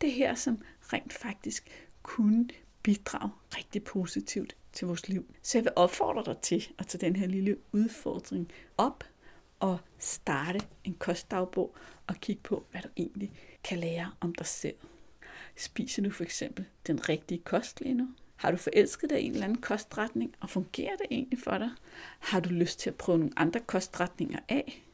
Det 0.00 0.12
her, 0.12 0.34
som 0.34 0.58
rent 0.92 1.12
faktisk 1.12 1.70
kunne 2.02 2.48
bidrage 2.82 3.30
rigtig 3.56 3.84
positivt 3.84 4.56
til 4.72 4.86
vores 4.86 5.08
liv. 5.08 5.34
Så 5.42 5.58
jeg 5.58 5.64
vil 5.64 5.72
opfordre 5.76 6.22
dig 6.24 6.42
til 6.42 6.68
at 6.78 6.86
tage 6.86 7.06
den 7.06 7.16
her 7.16 7.26
lille 7.26 7.56
udfordring 7.72 8.52
op 8.78 9.04
og 9.62 9.78
starte 9.98 10.60
en 10.84 10.94
kostdagbog 10.94 11.74
og 12.06 12.14
kigge 12.14 12.42
på, 12.42 12.64
hvad 12.70 12.80
du 12.82 12.88
egentlig 12.96 13.32
kan 13.64 13.78
lære 13.78 14.10
om 14.20 14.34
dig 14.34 14.46
selv. 14.46 14.74
Spiser 15.56 16.02
du 16.02 16.10
for 16.10 16.24
eksempel 16.24 16.64
den 16.86 17.08
rigtige 17.08 17.38
kost 17.38 17.80
lige 17.80 17.94
nu? 17.94 18.08
Har 18.36 18.50
du 18.50 18.56
forelsket 18.56 19.10
dig 19.10 19.20
i 19.20 19.26
en 19.26 19.32
eller 19.32 19.44
anden 19.44 19.60
kostretning, 19.60 20.34
og 20.40 20.50
fungerer 20.50 20.96
det 20.96 21.06
egentlig 21.10 21.38
for 21.38 21.58
dig? 21.58 21.70
Har 22.20 22.40
du 22.40 22.48
lyst 22.48 22.78
til 22.78 22.90
at 22.90 22.96
prøve 22.96 23.18
nogle 23.18 23.32
andre 23.36 23.60
kostretninger 23.60 24.38
af? 24.48 24.84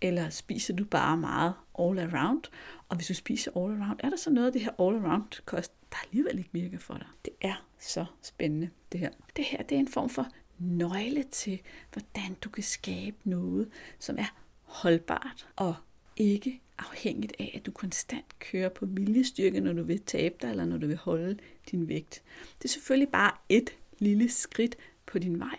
Eller 0.00 0.30
spiser 0.30 0.74
du 0.74 0.84
bare 0.84 1.16
meget 1.16 1.54
all 1.78 1.98
around? 1.98 2.42
Og 2.88 2.96
hvis 2.96 3.06
du 3.06 3.14
spiser 3.14 3.50
all 3.56 3.82
around, 3.82 4.00
er 4.02 4.10
der 4.10 4.16
så 4.16 4.30
noget 4.30 4.46
af 4.46 4.52
det 4.52 4.62
her 4.62 4.70
all 4.80 5.06
around 5.06 5.44
kost, 5.44 5.72
der 5.90 5.96
alligevel 6.04 6.38
ikke 6.38 6.50
virker 6.52 6.78
for 6.78 6.94
dig? 6.94 7.06
Det 7.24 7.32
er 7.40 7.66
så 7.78 8.04
spændende, 8.22 8.70
det 8.92 9.00
her. 9.00 9.10
Det 9.36 9.44
her 9.44 9.62
det 9.62 9.74
er 9.74 9.80
en 9.80 9.88
form 9.88 10.08
for 10.08 10.28
nøgle 10.58 11.22
til, 11.22 11.60
hvordan 11.92 12.34
du 12.34 12.48
kan 12.48 12.62
skabe 12.62 13.16
noget, 13.24 13.68
som 13.98 14.18
er 14.18 14.34
holdbart 14.62 15.48
og 15.56 15.74
ikke 16.16 16.60
afhængigt 16.78 17.32
af, 17.38 17.52
at 17.54 17.66
du 17.66 17.70
konstant 17.70 18.38
kører 18.38 18.68
på 18.68 18.86
viljestyrke, 18.86 19.60
når 19.60 19.72
du 19.72 19.82
vil 19.82 20.02
tabe 20.02 20.34
dig, 20.42 20.50
eller 20.50 20.64
når 20.64 20.78
du 20.78 20.86
vil 20.86 20.96
holde 20.96 21.38
din 21.70 21.88
vægt. 21.88 22.22
Det 22.58 22.64
er 22.64 22.68
selvfølgelig 22.72 23.12
bare 23.12 23.32
et 23.48 23.70
lille 23.98 24.30
skridt 24.30 24.76
på 25.06 25.18
din 25.18 25.40
vej, 25.40 25.58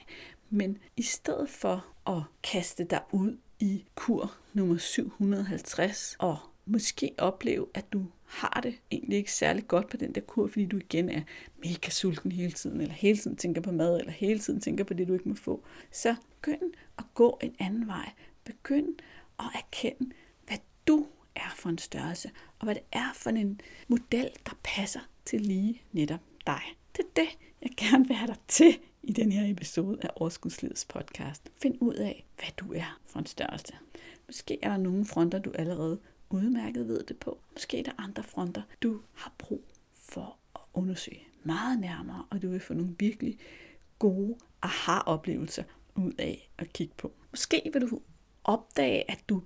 men 0.50 0.77
i 0.98 1.01
stedet 1.01 1.50
for 1.50 1.86
at 2.08 2.22
kaste 2.44 2.84
dig 2.84 3.01
ud 3.12 3.38
i 3.60 3.86
kur 3.96 4.38
nummer 4.54 4.77
750 4.77 6.16
og 6.20 6.38
måske 6.66 7.12
opleve, 7.18 7.68
at 7.74 7.94
du 7.94 8.06
har 8.28 8.60
det 8.64 8.76
egentlig 8.92 9.18
ikke 9.18 9.32
særlig 9.32 9.68
godt 9.68 9.90
på 9.90 9.98
den 9.98 10.16
der 10.16 10.22
kur, 10.22 10.48
fordi 10.48 10.66
du 10.66 10.78
igen 10.78 11.10
er 11.10 11.22
mega 11.58 11.90
sulten 11.90 12.32
hele 12.32 12.52
tiden, 12.52 12.82
eller 12.82 12.94
hele 12.94 13.18
tiden 13.18 13.38
tænker 13.38 13.62
på 13.62 13.72
mad, 13.72 14.00
eller 14.00 14.12
hele 14.12 14.40
tiden 14.40 14.62
tænker 14.62 14.84
på 14.84 14.94
det, 14.94 15.08
du 15.08 15.14
ikke 15.14 15.30
må 15.30 15.36
få. 15.36 15.64
Så 15.92 16.16
begynd 16.30 16.74
at 16.98 17.04
gå 17.14 17.40
en 17.42 17.56
anden 17.60 17.88
vej. 17.88 18.12
Begynd 18.44 18.96
at 19.40 19.46
erkende, 19.56 20.12
hvad 20.48 20.58
du 20.88 21.08
er 21.36 21.54
for 21.56 21.70
en 21.70 21.78
størrelse, 21.78 22.32
og 22.60 22.66
hvad 22.66 22.76
det 22.76 22.84
er 22.92 23.12
for 23.16 23.30
en 23.30 23.62
model, 23.88 24.30
der 24.46 24.52
passer 24.64 25.00
til 25.26 25.42
lige 25.42 25.82
netop 25.92 26.22
dig. 26.48 26.62
Det 26.98 27.04
er 27.04 27.10
det, 27.16 27.38
jeg 27.62 27.70
gerne 27.78 28.08
vil 28.08 28.16
have 28.16 28.28
dig 28.28 28.38
til 28.48 28.80
i 29.04 29.12
den 29.12 29.32
her 29.32 29.52
episode 29.52 29.98
af 30.02 30.10
Overskudslivets 30.16 30.86
podcast. 30.86 31.50
Find 31.62 31.78
ud 31.80 31.94
af, 31.94 32.26
hvad 32.36 32.50
du 32.58 32.74
er 32.74 33.00
for 33.06 33.20
en 33.20 33.26
størrelse. 33.26 33.74
Måske 34.28 34.58
er 34.62 34.70
der 34.70 34.78
nogle 34.78 35.06
fronter, 35.06 35.40
du 35.40 35.52
allerede 35.52 36.00
udmærket 36.30 36.88
ved 36.88 37.04
det 37.04 37.18
på. 37.18 37.40
Måske 37.54 37.80
er 37.80 37.84
der 37.84 37.92
andre 37.98 38.24
fronter, 38.24 38.62
du 38.84 39.02
har 39.14 39.34
brug 39.38 39.64
for 39.94 40.38
at 40.56 40.62
undersøge 40.74 41.28
meget 41.44 41.80
nærmere, 41.80 42.26
og 42.30 42.42
du 42.42 42.50
vil 42.50 42.60
få 42.60 42.74
nogle 42.74 42.96
virkelig 43.00 43.38
gode 44.00 44.36
aha-oplevelser 44.62 45.64
ud 45.96 46.14
af 46.18 46.50
at 46.58 46.74
kigge 46.74 46.94
på. 46.98 47.12
Måske 47.32 47.70
vil 47.74 47.82
du 47.82 48.02
opdage, 48.44 49.12
at 49.12 49.20
du 49.30 49.44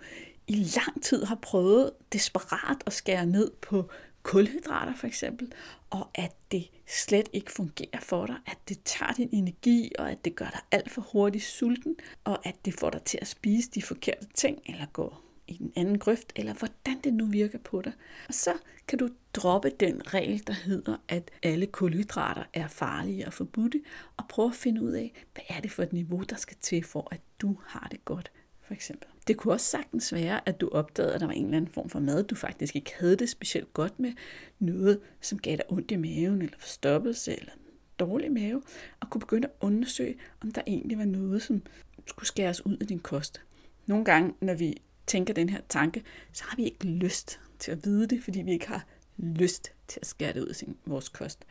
i 0.48 0.56
lang 0.56 1.04
tid 1.04 1.24
har 1.24 1.36
prøvet 1.36 1.92
desperat 2.14 2.84
at 2.86 2.94
skære 2.94 3.26
ned 3.26 3.52
på 3.62 3.90
kulhydrater 4.24 4.96
for 4.96 5.08
eksempel, 5.08 5.54
og 5.90 6.10
at 6.16 6.36
det 6.52 6.70
slet 6.88 7.30
ikke 7.34 7.52
fungerer 7.52 8.00
for 8.00 8.26
dig, 8.26 8.36
at 8.46 8.58
det 8.70 8.84
tager 8.86 9.14
din 9.14 9.30
energi, 9.32 9.92
og 10.00 10.12
at 10.12 10.26
det 10.26 10.36
gør 10.36 10.50
dig 10.50 10.62
alt 10.72 10.92
for 10.92 11.02
hurtigt 11.02 11.44
sulten, 11.44 11.96
og 12.24 12.46
at 12.46 12.56
det 12.66 12.74
får 12.74 12.90
dig 12.90 13.04
til 13.04 13.20
at 13.22 13.28
spise 13.28 13.70
de 13.72 13.82
forkerte 13.82 14.28
ting, 14.34 14.60
eller 14.66 14.86
gå 14.86 15.16
i 15.52 15.58
den 15.58 15.74
anden 15.76 16.00
grøft, 16.00 16.34
eller 16.36 16.54
hvordan 16.54 17.02
det 17.04 17.14
nu 17.14 17.26
virker 17.26 17.58
på 17.58 17.82
dig. 17.82 17.94
Og 18.28 18.34
så 18.34 18.54
kan 18.88 19.00
du 19.00 19.10
droppe 19.34 19.70
den 19.80 20.14
regel, 20.14 20.48
der 20.48 20.54
hedder, 20.54 20.98
at 21.08 21.32
alle 21.44 21.66
kulhydrater 21.66 22.44
er 22.54 22.68
farlige 22.68 23.28
og 23.28 23.34
forbudte, 23.34 23.82
og 24.18 24.28
prøve 24.30 24.50
at 24.50 24.56
finde 24.56 24.82
ud 24.82 24.92
af, 24.92 25.26
hvad 25.34 25.44
er 25.50 25.62
det 25.62 25.72
for 25.72 25.84
et 25.84 25.94
niveau, 25.94 26.24
der 26.30 26.36
skal 26.36 26.58
til 26.62 26.84
for, 26.84 27.08
at 27.12 27.22
du 27.42 27.58
har 27.66 27.88
det 27.92 28.06
godt, 28.06 28.32
for 28.62 28.74
eksempel. 28.74 29.08
Det 29.28 29.38
kunne 29.38 29.54
også 29.54 29.66
sagtens 29.66 30.14
være, 30.14 30.50
at 30.50 30.62
du 30.62 30.70
opdagede, 30.70 31.14
at 31.14 31.22
der 31.22 31.26
var 31.26 31.34
en 31.34 31.46
eller 31.46 31.58
anden 31.58 31.74
form 31.74 31.90
for 31.90 32.00
mad, 32.00 32.24
du 32.24 32.36
faktisk 32.36 32.76
ikke 32.76 32.94
havde 33.00 33.16
det 33.16 33.30
specielt 33.30 33.74
godt 33.74 34.00
med. 34.00 34.14
Noget, 34.60 35.00
som 35.22 35.40
gav 35.40 35.56
dig 35.56 35.72
ondt 35.72 35.92
i 35.92 35.96
maven, 35.96 36.42
eller 36.42 36.58
forstoppelse, 36.60 37.40
eller 37.40 37.52
dårlig 38.00 38.32
mave, 38.32 38.62
og 39.00 39.10
kunne 39.10 39.20
begynde 39.20 39.48
at 39.48 39.54
undersøge, 39.62 40.16
om 40.42 40.52
der 40.52 40.62
egentlig 40.68 40.98
var 40.98 41.06
noget, 41.06 41.42
som 41.42 41.62
skulle 42.08 42.28
skæres 42.28 42.66
ud 42.66 42.78
af 42.78 42.88
din 42.88 43.00
kost. 43.00 43.42
Nogle 43.86 44.06
gange, 44.06 44.34
når 44.42 44.54
vi 44.54 44.82
tænker 45.12 45.34
den 45.34 45.50
her 45.50 45.62
tanke, 45.70 46.04
så 46.34 46.44
har 46.48 46.56
vi 46.56 46.64
ikke 46.64 46.86
lyst 46.86 47.40
til 47.60 47.72
at 47.72 47.86
vide 47.86 48.08
det, 48.08 48.24
fordi 48.24 48.42
vi 48.42 48.52
ikke 48.52 48.68
har 48.68 48.86
lyst 49.18 49.72
til 49.88 50.00
at 50.00 50.08
skære 50.08 50.34
det 50.34 50.42
ud 50.42 50.48
af 50.48 50.74
vores 50.86 51.10
kost. 51.10 51.46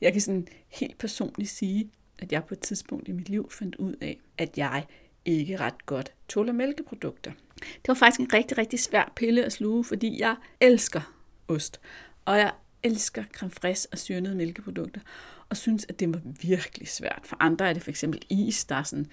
Jeg 0.00 0.12
kan 0.12 0.20
sådan 0.20 0.48
helt 0.68 0.98
personligt 0.98 1.50
sige, 1.50 1.90
at 2.18 2.32
jeg 2.32 2.44
på 2.44 2.54
et 2.54 2.60
tidspunkt 2.60 3.08
i 3.08 3.12
mit 3.12 3.28
liv 3.28 3.50
fandt 3.50 3.76
ud 3.76 3.94
af, 4.00 4.20
at 4.38 4.58
jeg 4.58 4.86
ikke 5.24 5.56
ret 5.56 5.86
godt 5.86 6.12
tåler 6.28 6.52
mælkeprodukter. 6.52 7.32
Det 7.56 7.88
var 7.88 7.94
faktisk 7.94 8.20
en 8.20 8.32
rigtig, 8.32 8.58
rigtig 8.58 8.80
svær 8.80 9.12
pille 9.16 9.44
at 9.44 9.52
sluge, 9.52 9.84
fordi 9.84 10.20
jeg 10.20 10.36
elsker 10.60 11.14
ost. 11.48 11.80
Og 12.24 12.38
jeg 12.38 12.52
elsker 12.82 13.24
creme 13.32 13.52
fraîche 13.52 13.86
og 13.92 13.98
syrnede 13.98 14.34
mælkeprodukter, 14.34 15.00
og 15.48 15.56
synes, 15.56 15.86
at 15.88 16.00
det 16.00 16.14
var 16.14 16.20
virkelig 16.42 16.88
svært. 16.88 17.20
For 17.24 17.36
andre 17.40 17.68
er 17.68 17.72
det 17.72 17.82
for 17.82 17.90
eksempel 17.90 18.22
is, 18.28 18.64
der 18.64 18.74
er 18.74 18.82
sådan, 18.82 19.06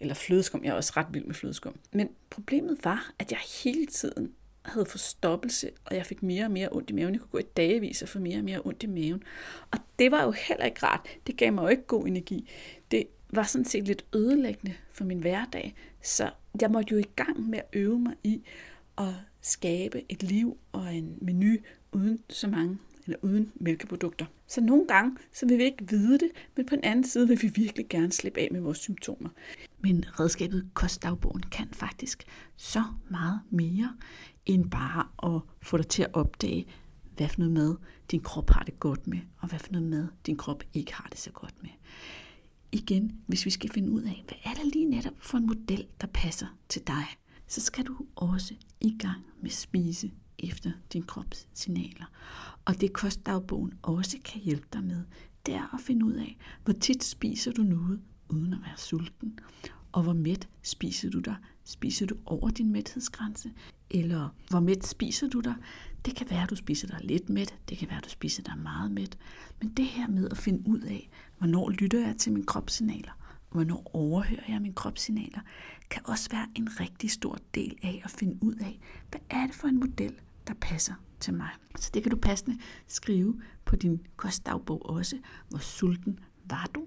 eller 0.00 0.14
flødeskum. 0.14 0.64
Jeg 0.64 0.70
er 0.70 0.74
også 0.74 0.92
ret 0.96 1.06
vild 1.10 1.24
med 1.24 1.34
flødeskum. 1.34 1.78
Men 1.92 2.08
problemet 2.30 2.78
var, 2.84 3.12
at 3.18 3.30
jeg 3.30 3.40
hele 3.64 3.86
tiden 3.86 4.32
havde 4.64 4.86
forstoppelse, 4.86 5.70
og 5.84 5.96
jeg 5.96 6.06
fik 6.06 6.22
mere 6.22 6.44
og 6.44 6.50
mere 6.50 6.68
ondt 6.72 6.90
i 6.90 6.92
maven. 6.92 7.14
Jeg 7.14 7.20
kunne 7.20 7.30
gå 7.30 7.38
i 7.38 7.52
dagevis 7.56 8.02
og 8.02 8.08
få 8.08 8.18
mere 8.18 8.38
og 8.38 8.44
mere 8.44 8.60
ondt 8.64 8.82
i 8.82 8.86
maven. 8.86 9.22
Og 9.70 9.78
det 9.98 10.10
var 10.10 10.24
jo 10.24 10.30
heller 10.30 10.64
ikke 10.64 10.86
rart. 10.86 11.08
Det 11.26 11.36
gav 11.36 11.52
mig 11.52 11.62
jo 11.62 11.68
ikke 11.68 11.86
god 11.86 12.06
energi. 12.06 12.50
Det 12.90 13.06
var 13.30 13.42
sådan 13.42 13.64
set 13.64 13.84
lidt 13.84 14.04
ødelæggende 14.14 14.74
for 14.92 15.04
min 15.04 15.20
hverdag. 15.20 15.74
Så 16.02 16.30
jeg 16.60 16.70
måtte 16.70 16.92
jo 16.92 16.98
i 16.98 17.08
gang 17.16 17.50
med 17.50 17.58
at 17.58 17.64
øve 17.72 17.98
mig 17.98 18.14
i 18.24 18.42
at 18.98 19.14
skabe 19.40 20.02
et 20.08 20.22
liv 20.22 20.58
og 20.72 20.94
en 20.94 21.18
menu 21.20 21.56
uden 21.92 22.20
så 22.30 22.48
mange 22.48 22.78
eller 23.04 23.16
uden 23.22 23.52
mælkeprodukter. 23.54 24.26
Så 24.46 24.60
nogle 24.60 24.86
gange, 24.88 25.16
så 25.32 25.46
vil 25.46 25.58
vi 25.58 25.64
ikke 25.64 25.88
vide 25.88 26.18
det, 26.18 26.30
men 26.56 26.66
på 26.66 26.76
den 26.76 26.84
anden 26.84 27.04
side 27.04 27.28
vil 27.28 27.42
vi 27.42 27.52
virkelig 27.54 27.88
gerne 27.88 28.12
slippe 28.12 28.40
af 28.40 28.48
med 28.52 28.60
vores 28.60 28.78
symptomer. 28.78 29.28
Men 29.80 30.04
redskabet 30.20 30.70
kostdagbogen 30.74 31.42
kan 31.42 31.68
faktisk 31.72 32.24
så 32.56 32.82
meget 33.10 33.40
mere, 33.50 33.96
end 34.46 34.70
bare 34.70 35.34
at 35.34 35.40
få 35.62 35.76
dig 35.76 35.86
til 35.86 36.02
at 36.02 36.10
opdage, 36.12 36.66
hvad 37.16 37.28
for 37.28 37.38
noget 37.38 37.52
mad 37.52 37.76
din 38.10 38.20
krop 38.20 38.50
har 38.50 38.62
det 38.62 38.80
godt 38.80 39.06
med, 39.06 39.18
og 39.38 39.48
hvad 39.48 39.58
for 39.58 39.72
noget 39.72 39.88
mad 39.88 40.08
din 40.26 40.36
krop 40.36 40.62
ikke 40.74 40.94
har 40.94 41.08
det 41.10 41.18
så 41.18 41.30
godt 41.30 41.54
med. 41.62 41.70
Igen, 42.72 43.12
hvis 43.26 43.44
vi 43.44 43.50
skal 43.50 43.70
finde 43.70 43.90
ud 43.90 44.02
af, 44.02 44.24
hvad 44.26 44.38
er 44.44 44.54
der 44.54 44.70
lige 44.72 44.84
netop 44.84 45.14
for 45.18 45.38
en 45.38 45.46
model, 45.46 45.86
der 46.00 46.06
passer 46.06 46.46
til 46.68 46.86
dig, 46.86 47.04
så 47.46 47.60
skal 47.60 47.84
du 47.84 47.96
også 48.16 48.54
i 48.80 48.96
gang 48.98 49.22
med 49.42 49.50
spise 49.50 50.10
efter 50.42 50.70
din 50.92 51.02
krops 51.02 51.48
signaler. 51.54 52.04
Og 52.64 52.80
det 52.80 52.92
kostdagbogen 52.92 53.72
også 53.82 54.18
kan 54.24 54.40
hjælpe 54.40 54.66
dig 54.72 54.84
med, 54.84 55.04
det 55.46 55.54
er 55.54 55.74
at 55.74 55.80
finde 55.80 56.04
ud 56.06 56.12
af, 56.12 56.36
hvor 56.64 56.72
tit 56.72 57.04
spiser 57.04 57.52
du 57.52 57.62
noget 57.62 58.00
uden 58.28 58.52
at 58.52 58.58
være 58.66 58.76
sulten, 58.76 59.38
og 59.92 60.02
hvor 60.02 60.12
mæt 60.12 60.48
spiser 60.62 61.10
du 61.10 61.18
dig. 61.18 61.36
Spiser 61.64 62.06
du 62.06 62.16
over 62.26 62.50
din 62.50 62.72
mæthedsgrænse, 62.72 63.52
eller 63.90 64.28
hvor 64.50 64.60
mæt 64.60 64.86
spiser 64.86 65.28
du 65.28 65.40
dig? 65.40 65.54
Det 66.04 66.16
kan 66.16 66.30
være, 66.30 66.42
at 66.42 66.50
du 66.50 66.56
spiser 66.56 66.88
dig 66.88 66.98
lidt 67.02 67.28
mæt, 67.28 67.54
det 67.68 67.78
kan 67.78 67.88
være, 67.88 67.98
at 67.98 68.04
du 68.04 68.08
spiser 68.08 68.42
dig 68.42 68.58
meget 68.58 68.90
mæt. 68.90 69.18
Men 69.60 69.68
det 69.68 69.84
her 69.84 70.08
med 70.08 70.28
at 70.30 70.38
finde 70.38 70.68
ud 70.68 70.80
af, 70.80 71.08
hvornår 71.38 71.70
lytter 71.70 72.06
jeg 72.06 72.16
til 72.16 72.32
mine 72.32 72.46
kropssignaler, 72.46 73.12
og 73.50 73.52
hvornår 73.52 73.90
overhører 73.94 74.44
jeg 74.48 74.62
mine 74.62 74.74
kropssignaler, 74.74 75.40
kan 75.90 76.02
også 76.04 76.30
være 76.30 76.48
en 76.54 76.80
rigtig 76.80 77.10
stor 77.10 77.38
del 77.54 77.76
af 77.82 78.02
at 78.04 78.10
finde 78.10 78.38
ud 78.40 78.54
af, 78.54 78.78
hvad 79.10 79.20
er 79.30 79.46
det 79.46 79.54
for 79.54 79.68
en 79.68 79.80
model, 79.80 80.14
der 80.46 80.54
passer 80.54 80.94
til 81.20 81.34
mig. 81.34 81.50
Så 81.78 81.90
det 81.94 82.02
kan 82.02 82.10
du 82.10 82.16
passende 82.16 82.58
skrive 82.86 83.40
på 83.64 83.76
din 83.76 84.06
kostdagbog 84.16 84.90
også. 84.90 85.18
Hvor 85.48 85.58
sulten 85.58 86.18
var 86.44 86.70
du? 86.74 86.86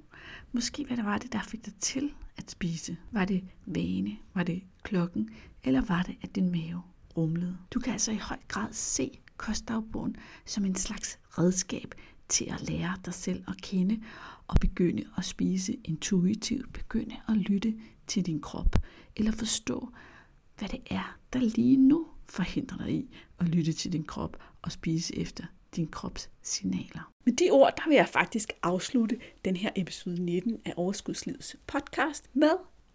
Måske 0.52 0.86
hvad 0.86 0.98
det 0.98 1.06
var 1.06 1.18
det, 1.18 1.34
der 1.34 1.42
fik 1.42 1.66
dig 1.66 1.74
til 1.80 2.14
at 2.38 2.52
spise. 2.52 2.98
Var 3.12 3.26
det 3.26 3.44
vane? 3.66 4.18
Var 4.34 4.44
det 4.44 4.64
klokken? 4.84 5.30
Eller 5.64 5.82
var 5.82 6.04
det, 6.04 6.16
at 6.22 6.36
din 6.36 6.52
mave 6.52 6.82
rumlede? 7.18 7.58
Du 7.74 7.80
kan 7.80 7.94
altså 7.94 8.12
i 8.12 8.18
høj 8.18 8.38
grad 8.48 8.74
se 8.74 9.20
kostdagbogen 9.38 10.16
som 10.46 10.66
en 10.66 10.76
slags 10.76 11.20
redskab 11.30 11.96
til 12.30 12.46
at 12.46 12.70
lære 12.70 12.96
dig 13.06 13.14
selv 13.14 13.44
at 13.48 13.58
kende 13.62 14.02
og 14.48 14.58
begynde 14.62 15.04
at 15.18 15.26
spise 15.26 15.74
intuitivt, 15.84 16.74
begynde 16.74 17.16
at 17.28 17.38
lytte 17.38 17.76
til 18.08 18.26
din 18.26 18.42
krop, 18.42 18.76
eller 19.16 19.32
forstå, 19.32 19.90
hvad 20.58 20.70
det 20.70 20.80
er, 20.90 21.18
der 21.34 21.40
lige 21.40 21.78
nu 21.78 22.08
forhindrer 22.30 22.78
dig 22.78 22.92
i 22.92 23.16
at 23.40 23.48
lytte 23.48 23.74
til 23.74 23.94
din 23.94 24.04
krop 24.04 24.38
og 24.62 24.72
spise 24.72 25.18
efter 25.18 25.44
din 25.76 25.88
krops 25.88 26.30
signaler. 26.42 27.12
Med 27.26 27.34
de 27.34 27.50
ord, 27.52 27.74
der 27.78 27.88
vil 27.88 27.96
jeg 27.96 28.10
faktisk 28.10 28.54
afslutte 28.64 29.18
den 29.46 29.56
her 29.56 29.70
episode 29.76 30.24
19 30.24 30.58
af 30.66 30.74
Overskudslivets 30.76 31.56
podcast 31.68 32.30
med 32.34 32.52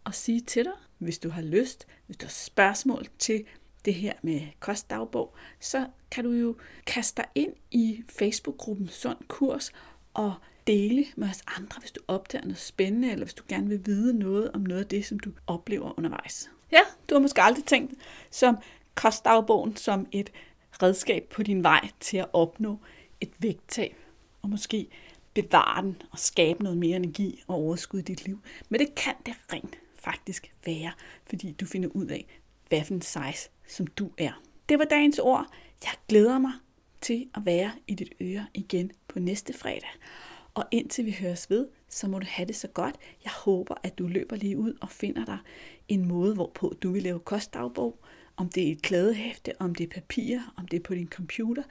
at 0.06 0.14
sige 0.14 0.40
til 0.40 0.64
dig, 0.64 0.72
hvis 0.98 1.18
du 1.18 1.30
har 1.30 1.42
lyst, 1.42 1.86
hvis 2.06 2.16
du 2.16 2.26
har 2.26 2.30
spørgsmål 2.30 3.06
til 3.18 3.44
det 3.84 3.94
her 3.94 4.12
med 4.22 4.40
kostdagbog, 4.60 5.34
så 5.60 5.86
kan 6.10 6.24
du 6.24 6.30
jo 6.30 6.56
kaste 6.86 7.22
dig 7.22 7.26
ind 7.34 7.52
i 7.70 8.02
Facebook-gruppen 8.08 8.88
Sund 8.88 9.18
Kurs 9.28 9.72
og 10.14 10.34
dele 10.66 11.06
med 11.16 11.28
os 11.28 11.42
andre, 11.56 11.80
hvis 11.80 11.90
du 11.90 12.00
opdager 12.08 12.44
noget 12.44 12.58
spændende, 12.58 13.12
eller 13.12 13.24
hvis 13.24 13.34
du 13.34 13.44
gerne 13.48 13.68
vil 13.68 13.86
vide 13.86 14.18
noget 14.18 14.50
om 14.52 14.60
noget 14.60 14.80
af 14.80 14.86
det, 14.86 15.06
som 15.06 15.18
du 15.18 15.30
oplever 15.46 15.98
undervejs. 15.98 16.50
Ja, 16.72 16.80
du 17.08 17.14
har 17.14 17.20
måske 17.20 17.42
aldrig 17.42 17.64
tænkt 17.64 17.94
som 18.30 18.56
kostdagbogen 18.94 19.76
som 19.76 20.06
et 20.12 20.30
redskab 20.82 21.24
på 21.30 21.42
din 21.42 21.62
vej 21.62 21.88
til 22.00 22.16
at 22.16 22.26
opnå 22.32 22.78
et 23.20 23.30
vægttab, 23.38 23.96
og 24.42 24.48
måske 24.48 24.88
bevare 25.34 25.82
den 25.82 26.02
og 26.10 26.18
skabe 26.18 26.62
noget 26.62 26.78
mere 26.78 26.96
energi 26.96 27.42
og 27.46 27.54
overskud 27.54 27.98
i 27.98 28.02
dit 28.02 28.24
liv. 28.24 28.40
Men 28.68 28.80
det 28.80 28.94
kan 28.94 29.14
det 29.26 29.34
rent 29.52 29.78
faktisk 29.94 30.54
være, 30.66 30.92
fordi 31.26 31.52
du 31.52 31.66
finder 31.66 31.88
ud 31.88 32.06
af, 32.06 32.40
hvad 32.68 32.84
for 32.84 32.94
en 32.94 33.02
size 33.02 33.50
som 33.68 33.86
du 33.86 34.10
er. 34.18 34.42
Det 34.68 34.78
var 34.78 34.84
dagens 34.84 35.18
ord. 35.18 35.46
Jeg 35.84 35.92
glæder 36.08 36.38
mig 36.38 36.52
til 37.00 37.28
at 37.34 37.46
være 37.46 37.72
i 37.86 37.94
dit 37.94 38.12
øre 38.20 38.46
igen 38.54 38.92
på 39.08 39.18
næste 39.18 39.52
fredag. 39.52 39.90
Og 40.54 40.64
indtil 40.70 41.06
vi 41.06 41.16
høres 41.20 41.50
ved, 41.50 41.68
så 41.88 42.08
må 42.08 42.18
du 42.18 42.26
have 42.28 42.46
det 42.46 42.56
så 42.56 42.68
godt. 42.68 42.94
Jeg 43.24 43.32
håber, 43.32 43.74
at 43.82 43.98
du 43.98 44.06
løber 44.06 44.36
lige 44.36 44.58
ud 44.58 44.74
og 44.80 44.90
finder 44.90 45.24
dig 45.24 45.38
en 45.88 46.08
måde, 46.08 46.34
hvorpå 46.34 46.74
du 46.82 46.92
vil 46.92 47.02
lave 47.02 47.20
kostdagbog. 47.20 47.98
Om 48.36 48.48
det 48.48 48.68
er 48.68 48.72
et 48.72 48.82
klædehæfte, 48.82 49.52
om 49.60 49.74
det 49.74 49.84
er 49.84 50.00
papir, 50.00 50.38
om 50.56 50.68
det 50.68 50.76
er 50.76 50.80
på 50.80 50.94
din 50.94 51.08
computer. 51.08 51.62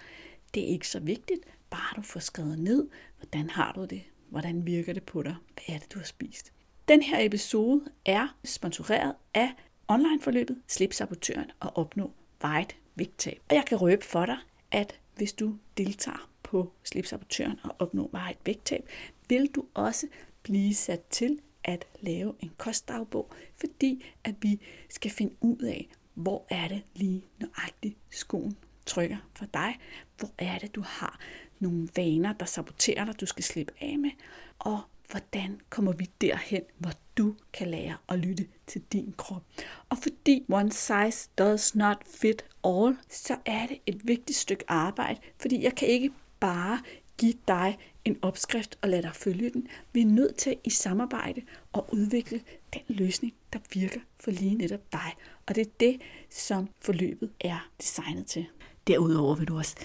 Det 0.53 0.63
er 0.63 0.67
ikke 0.67 0.87
så 0.87 0.99
vigtigt, 0.99 1.41
bare 1.69 1.95
du 1.95 2.01
får 2.01 2.19
skrevet 2.19 2.59
ned, 2.59 2.87
hvordan 3.19 3.49
har 3.49 3.73
du 3.73 3.85
det, 3.85 4.03
hvordan 4.29 4.65
virker 4.65 4.93
det 4.93 5.03
på 5.03 5.23
dig, 5.23 5.35
hvad 5.53 5.75
er 5.75 5.79
det, 5.79 5.93
du 5.93 5.99
har 5.99 6.05
spist. 6.05 6.53
Den 6.87 7.01
her 7.01 7.25
episode 7.25 7.85
er 8.05 8.37
sponsoreret 8.43 9.15
af 9.33 9.53
onlineforløbet 9.87 10.61
Slip 10.67 10.93
Sabotøren 10.93 11.51
og 11.59 11.77
opnå 11.77 12.11
vejet 12.41 12.75
vægttab. 12.95 13.41
Og 13.49 13.55
jeg 13.55 13.65
kan 13.65 13.77
røbe 13.77 14.05
for 14.05 14.25
dig, 14.25 14.37
at 14.71 14.99
hvis 15.15 15.33
du 15.33 15.57
deltager 15.77 16.29
på 16.43 16.73
Slip 16.83 17.05
Sabotøren 17.05 17.59
og 17.63 17.75
opnå 17.79 18.09
vejet 18.11 18.37
vægttab, 18.45 18.89
vil 19.29 19.47
du 19.47 19.65
også 19.73 20.07
blive 20.43 20.73
sat 20.73 21.01
til 21.09 21.39
at 21.63 21.85
lave 22.01 22.33
en 22.39 22.51
kostdagbog, 22.57 23.31
fordi 23.57 24.05
at 24.23 24.35
vi 24.41 24.59
skal 24.89 25.11
finde 25.11 25.33
ud 25.41 25.57
af, 25.57 25.89
hvor 26.19 26.45
er 26.49 26.67
det 26.67 26.81
lige 26.95 27.23
nøjagtigt 27.39 27.97
skoen 28.09 28.57
trykker 28.85 29.17
for 29.35 29.45
dig? 29.45 29.79
Hvor 30.17 30.29
er 30.37 30.59
det, 30.59 30.75
du 30.75 30.81
har 30.81 31.19
nogle 31.59 31.89
vaner, 31.95 32.33
der 32.33 32.45
saboterer 32.45 33.05
dig, 33.05 33.19
du 33.19 33.25
skal 33.25 33.43
slippe 33.43 33.73
af 33.81 33.99
med? 33.99 34.11
Og 34.59 34.79
hvordan 35.11 35.61
kommer 35.69 35.91
vi 35.91 36.09
derhen, 36.21 36.61
hvor 36.77 36.91
du 37.17 37.35
kan 37.53 37.67
lære 37.67 37.97
at 38.09 38.19
lytte 38.19 38.47
til 38.67 38.81
din 38.81 39.13
krop. 39.17 39.43
Og 39.89 39.97
fordi 39.97 40.45
one 40.49 40.71
size 40.71 41.29
does 41.37 41.75
not 41.75 41.97
fit 42.05 42.45
all, 42.63 42.97
så 43.09 43.37
er 43.45 43.67
det 43.67 43.77
et 43.85 44.07
vigtigt 44.07 44.37
stykke 44.37 44.63
arbejde, 44.67 45.19
fordi 45.41 45.63
jeg 45.63 45.75
kan 45.75 45.87
ikke 45.87 46.11
bare 46.39 46.79
give 47.17 47.33
dig 47.47 47.77
en 48.05 48.17
opskrift 48.21 48.77
og 48.81 48.89
lade 48.89 49.01
dig 49.01 49.15
følge 49.15 49.49
den. 49.49 49.67
Vi 49.93 50.01
er 50.01 50.05
nødt 50.05 50.35
til 50.35 50.55
i 50.63 50.69
samarbejde 50.69 51.41
at 51.73 51.81
udvikle 51.91 52.41
den 52.73 52.81
løsning, 52.87 53.33
der 53.53 53.59
virker 53.73 53.99
for 54.19 54.31
lige 54.31 54.55
netop 54.55 54.91
dig. 54.91 55.15
Og 55.47 55.55
det 55.55 55.61
er 55.61 55.71
det, 55.79 56.01
som 56.29 56.69
forløbet 56.81 57.29
er 57.39 57.69
designet 57.81 58.25
til. 58.25 58.45
Derudover 58.87 59.35
vil 59.35 59.47
du 59.47 59.57
også 59.57 59.75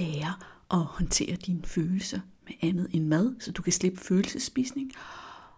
lære 0.00 0.34
at 0.70 0.78
håndtere 0.78 1.36
dine 1.36 1.62
følelser 1.64 2.20
med 2.44 2.54
andet 2.62 2.90
end 2.92 3.06
mad, 3.06 3.34
så 3.40 3.52
du 3.52 3.62
kan 3.62 3.72
slippe 3.72 4.00
følelsespisning. 4.00 4.92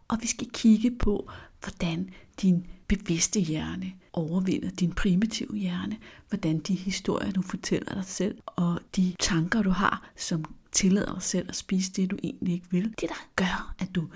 Og 0.09 0.19
vi 0.21 0.27
skal 0.27 0.51
kigge 0.51 0.91
på, 0.99 1.31
hvordan 1.61 2.11
din 2.43 2.67
bevidste 2.89 3.41
hjerne 3.41 3.93
overvinder 4.13 4.71
din 4.71 4.93
primitive 4.93 5.57
hjerne, 5.57 5.97
hvordan 6.29 6.59
de 6.59 6.75
historier, 6.75 7.31
du 7.31 7.43
fortæller 7.43 7.95
dig 7.95 8.05
selv, 8.05 8.39
og 8.47 8.81
de 8.97 9.15
tanker, 9.21 9.63
du 9.63 9.71
har, 9.71 10.11
som 10.17 10.45
tillader 10.73 11.13
dig 11.13 11.23
selv 11.23 11.49
at 11.49 11.57
spise 11.57 11.93
det, 11.93 12.11
du 12.11 12.19
egentlig 12.23 12.55
ikke 12.55 12.67
vil, 12.71 12.85
det 12.85 13.09
der 13.09 13.29
gør, 13.37 13.75
at 13.79 13.89
du 13.95 14.09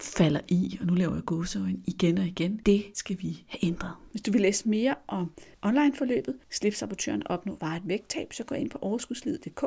falder 0.00 0.40
i, 0.48 0.78
og 0.80 0.86
nu 0.86 0.94
laver 0.94 1.14
jeg 1.14 1.24
gåseøjne 1.24 1.80
igen 1.86 2.18
og 2.18 2.26
igen, 2.26 2.56
det 2.66 2.84
skal 2.94 3.16
vi 3.20 3.44
have 3.48 3.64
ændret. 3.64 3.92
Hvis 4.10 4.22
du 4.22 4.32
vil 4.32 4.40
læse 4.40 4.68
mere 4.68 4.94
om 5.08 5.32
online-forløbet, 5.62 6.36
slip 6.50 6.74
sabotøren 6.74 7.26
opnå 7.26 7.56
varet 7.60 7.82
vægttab, 7.84 8.32
så 8.32 8.44
gå 8.44 8.54
ind 8.54 8.70
på 8.70 8.78
overskudslivet.dk 8.80 9.64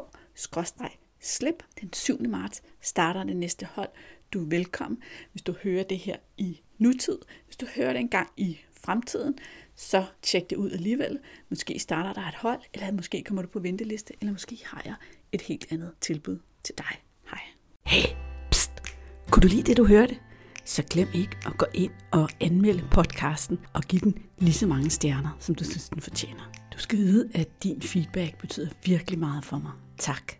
slip. 1.24 1.64
Den 1.82 1.94
7. 1.94 2.22
marts 2.30 2.64
starter 2.82 3.24
det 3.24 3.36
næste 3.36 3.66
hold. 3.66 3.90
Du 4.34 4.44
er 4.46 4.50
velkommen, 4.50 5.00
hvis 5.32 5.42
du 5.42 5.54
hører 5.64 5.84
det 5.84 5.98
her 5.98 6.16
i 6.38 6.62
nutid. 6.78 7.18
Hvis 7.46 7.56
du 7.56 7.66
hører 7.76 7.94
det 7.94 8.00
engang 8.00 8.30
i 8.38 8.60
fremtiden, 8.82 9.38
så 9.76 10.06
tjek 10.22 10.50
det 10.50 10.56
ud 10.56 10.72
alligevel. 10.72 11.20
Måske 11.50 11.80
starter 11.80 12.14
der 12.14 12.28
et 12.28 12.36
hold, 12.36 12.62
eller 12.74 12.92
måske 12.92 13.24
kommer 13.24 13.42
du 13.42 13.48
på 13.48 13.60
venteliste, 13.60 14.14
eller 14.22 14.32
måske 14.32 14.60
har 14.66 14.82
jeg 14.86 14.96
et 15.34 15.42
helt 15.42 15.66
andet 15.72 15.92
tilbud 16.02 16.40
til 16.64 16.76
dig. 16.78 17.02
Hej. 17.30 17.42
Hey, 17.86 18.16
pst. 18.52 18.72
Kunne 19.32 19.42
du 19.42 19.48
lide 19.48 19.64
det, 19.64 19.78
du 19.78 19.86
hørte? 19.86 20.18
Så 20.66 20.84
glem 20.90 21.08
ikke 21.14 21.38
at 21.46 21.58
gå 21.58 21.66
ind 21.74 21.92
og 22.12 22.30
anmelde 22.42 22.88
podcasten 22.92 23.60
og 23.74 23.84
give 23.84 24.00
den 24.00 24.26
lige 24.38 24.54
så 24.54 24.68
mange 24.68 24.90
stjerner, 24.90 25.38
som 25.40 25.56
du 25.56 25.64
synes, 25.64 25.90
den 25.90 26.02
fortjener. 26.02 26.52
Du 26.74 26.80
skal 26.80 26.98
vide, 26.98 27.30
at 27.34 27.64
din 27.64 27.82
feedback 27.82 28.38
betyder 28.38 28.70
virkelig 28.86 29.20
meget 29.20 29.46
for 29.46 29.58
mig. 29.58 29.72
Tak. 29.98 30.34